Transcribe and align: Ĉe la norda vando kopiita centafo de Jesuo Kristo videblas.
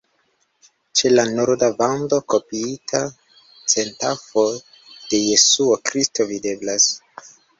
Ĉe 0.99 1.09
la 1.11 1.25
norda 1.39 1.67
vando 1.81 2.19
kopiita 2.35 3.03
centafo 3.75 4.45
de 5.13 5.21
Jesuo 5.27 5.79
Kristo 5.91 6.29
videblas. 6.33 6.91